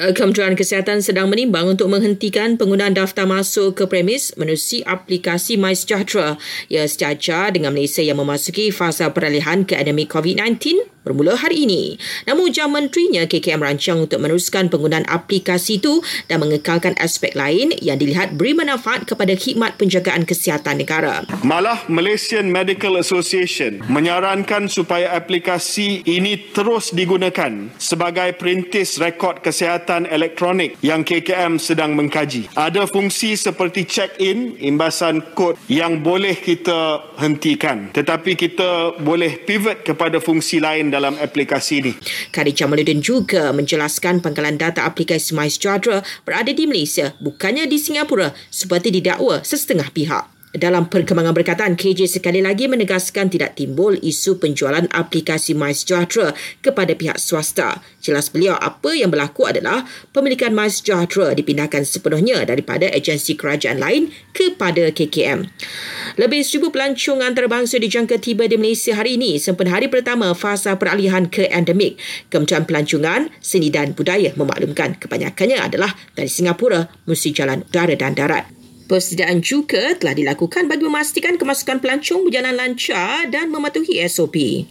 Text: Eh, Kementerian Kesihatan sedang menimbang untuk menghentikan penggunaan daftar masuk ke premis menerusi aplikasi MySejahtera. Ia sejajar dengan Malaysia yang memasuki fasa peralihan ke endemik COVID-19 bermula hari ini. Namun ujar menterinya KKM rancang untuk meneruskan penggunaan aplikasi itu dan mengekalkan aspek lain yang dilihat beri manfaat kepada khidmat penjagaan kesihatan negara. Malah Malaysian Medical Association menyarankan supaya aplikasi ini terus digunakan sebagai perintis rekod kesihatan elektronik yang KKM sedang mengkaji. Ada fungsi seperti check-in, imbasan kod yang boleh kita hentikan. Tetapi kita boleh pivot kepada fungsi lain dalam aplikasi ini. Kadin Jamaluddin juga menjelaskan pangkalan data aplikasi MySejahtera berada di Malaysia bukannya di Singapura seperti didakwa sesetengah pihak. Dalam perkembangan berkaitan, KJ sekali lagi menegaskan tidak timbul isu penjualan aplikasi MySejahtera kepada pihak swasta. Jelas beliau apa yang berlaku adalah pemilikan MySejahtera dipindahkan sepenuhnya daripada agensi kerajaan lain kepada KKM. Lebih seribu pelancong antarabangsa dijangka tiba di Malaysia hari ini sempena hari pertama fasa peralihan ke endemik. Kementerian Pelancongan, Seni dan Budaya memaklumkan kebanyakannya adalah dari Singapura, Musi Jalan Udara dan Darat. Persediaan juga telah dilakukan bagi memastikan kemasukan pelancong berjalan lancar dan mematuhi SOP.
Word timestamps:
Eh, 0.00 0.16
Kementerian 0.16 0.56
Kesihatan 0.56 1.04
sedang 1.04 1.28
menimbang 1.28 1.76
untuk 1.76 1.92
menghentikan 1.92 2.56
penggunaan 2.56 2.96
daftar 2.96 3.28
masuk 3.28 3.76
ke 3.76 3.84
premis 3.84 4.32
menerusi 4.32 4.80
aplikasi 4.80 5.60
MySejahtera. 5.60 6.40
Ia 6.72 6.88
sejajar 6.88 7.52
dengan 7.52 7.76
Malaysia 7.76 8.00
yang 8.00 8.16
memasuki 8.16 8.72
fasa 8.72 9.12
peralihan 9.12 9.60
ke 9.68 9.76
endemik 9.76 10.08
COVID-19 10.08 10.88
bermula 11.04 11.36
hari 11.36 11.64
ini. 11.64 11.96
Namun 12.28 12.52
ujar 12.52 12.68
menterinya 12.68 13.24
KKM 13.24 13.60
rancang 13.60 14.04
untuk 14.04 14.20
meneruskan 14.20 14.68
penggunaan 14.68 15.08
aplikasi 15.08 15.80
itu 15.80 16.04
dan 16.28 16.44
mengekalkan 16.44 16.96
aspek 17.00 17.32
lain 17.32 17.72
yang 17.80 17.96
dilihat 17.96 18.36
beri 18.36 18.52
manfaat 18.52 19.08
kepada 19.08 19.32
khidmat 19.36 19.80
penjagaan 19.80 20.28
kesihatan 20.28 20.80
negara. 20.80 21.24
Malah 21.44 21.88
Malaysian 21.88 22.52
Medical 22.52 23.00
Association 23.00 23.80
menyarankan 23.88 24.68
supaya 24.68 25.16
aplikasi 25.16 26.04
ini 26.04 26.52
terus 26.52 26.92
digunakan 26.92 27.72
sebagai 27.80 28.36
perintis 28.36 29.00
rekod 29.00 29.40
kesihatan 29.40 29.89
elektronik 30.06 30.78
yang 30.86 31.02
KKM 31.02 31.58
sedang 31.58 31.98
mengkaji. 31.98 32.54
Ada 32.54 32.86
fungsi 32.86 33.34
seperti 33.34 33.82
check-in, 33.82 34.54
imbasan 34.62 35.34
kod 35.34 35.58
yang 35.66 35.98
boleh 36.06 36.38
kita 36.38 37.10
hentikan. 37.18 37.90
Tetapi 37.90 38.38
kita 38.38 39.02
boleh 39.02 39.42
pivot 39.42 39.82
kepada 39.82 40.22
fungsi 40.22 40.62
lain 40.62 40.94
dalam 40.94 41.18
aplikasi 41.18 41.82
ini. 41.82 41.92
Kadin 42.30 42.54
Jamaluddin 42.54 43.02
juga 43.02 43.50
menjelaskan 43.50 44.22
pangkalan 44.22 44.54
data 44.54 44.86
aplikasi 44.86 45.34
MySejahtera 45.34 46.06
berada 46.22 46.54
di 46.54 46.70
Malaysia 46.70 47.18
bukannya 47.18 47.66
di 47.66 47.82
Singapura 47.82 48.30
seperti 48.54 48.94
didakwa 48.94 49.42
sesetengah 49.42 49.90
pihak. 49.90 50.39
Dalam 50.50 50.90
perkembangan 50.90 51.30
berkaitan, 51.30 51.78
KJ 51.78 52.10
sekali 52.10 52.42
lagi 52.42 52.66
menegaskan 52.66 53.30
tidak 53.30 53.54
timbul 53.54 53.94
isu 53.94 54.42
penjualan 54.42 54.82
aplikasi 54.90 55.54
MySejahtera 55.54 56.34
kepada 56.58 56.90
pihak 56.98 57.22
swasta. 57.22 57.78
Jelas 58.02 58.34
beliau 58.34 58.58
apa 58.58 58.90
yang 58.90 59.14
berlaku 59.14 59.46
adalah 59.46 59.86
pemilikan 60.10 60.50
MySejahtera 60.50 61.38
dipindahkan 61.38 61.86
sepenuhnya 61.86 62.42
daripada 62.42 62.90
agensi 62.90 63.38
kerajaan 63.38 63.78
lain 63.78 64.10
kepada 64.34 64.90
KKM. 64.90 65.46
Lebih 66.18 66.42
seribu 66.42 66.74
pelancong 66.74 67.22
antarabangsa 67.22 67.78
dijangka 67.78 68.18
tiba 68.18 68.50
di 68.50 68.58
Malaysia 68.58 68.98
hari 68.98 69.22
ini 69.22 69.38
sempena 69.38 69.78
hari 69.78 69.86
pertama 69.86 70.34
fasa 70.34 70.74
peralihan 70.74 71.30
ke 71.30 71.46
endemik. 71.46 71.94
Kementerian 72.26 72.66
Pelancongan, 72.66 73.30
Seni 73.38 73.70
dan 73.70 73.94
Budaya 73.94 74.34
memaklumkan 74.34 74.98
kebanyakannya 74.98 75.62
adalah 75.62 75.94
dari 76.18 76.26
Singapura, 76.26 76.90
Musi 77.06 77.30
Jalan 77.30 77.62
Udara 77.70 77.94
dan 77.94 78.18
Darat. 78.18 78.59
Persediaan 78.90 79.38
juga 79.38 79.94
telah 79.94 80.18
dilakukan 80.18 80.66
bagi 80.66 80.82
memastikan 80.82 81.38
kemasukan 81.38 81.78
pelancong 81.78 82.26
berjalan 82.26 82.58
lancar 82.58 83.30
dan 83.30 83.46
mematuhi 83.46 84.02
SOP. 84.10 84.66